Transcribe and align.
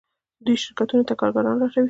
دوی 0.45 0.55
شرکتونو 0.63 1.07
ته 1.07 1.13
کارګران 1.21 1.55
لټوي. 1.57 1.79